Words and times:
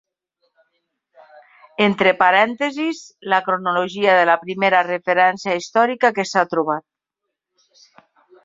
Entre 1.87 2.13
parèntesis, 2.21 3.03
la 3.33 3.41
cronologia 3.49 4.17
de 4.21 4.25
la 4.33 4.39
primera 4.47 4.83
referència 4.91 5.57
històrica 5.61 6.15
que 6.17 6.29
s'ha 6.31 6.47
trobat. 6.55 7.99